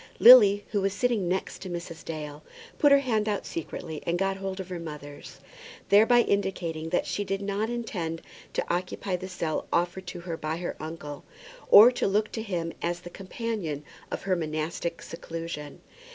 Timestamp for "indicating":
6.21-6.89